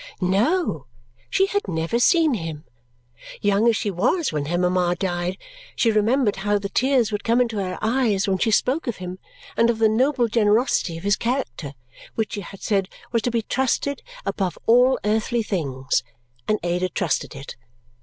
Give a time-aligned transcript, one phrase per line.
[0.19, 0.87] No,
[1.29, 2.63] she had never seen him.
[3.39, 5.37] Young as she was when her mama died,
[5.75, 9.19] she remembered how the tears would come into her eyes when she spoke of him
[9.55, 11.75] and of the noble generosity of his character,
[12.15, 16.01] which she had said was to be trusted above all earthly things;
[16.47, 17.55] and Ada trusted it.